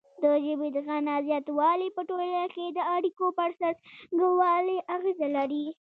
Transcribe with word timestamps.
د 0.23 0.25
ژبې 0.45 0.67
د 0.75 0.77
غنا 0.87 1.15
زیاتوالی 1.27 1.89
په 1.95 2.01
ټولنه 2.09 2.43
کې 2.55 2.65
د 2.69 2.79
اړیکو 2.95 3.25
پر 3.37 3.49
څرنګوالي 3.59 4.77
اغیزه 4.95 5.27
لري. 5.37 5.65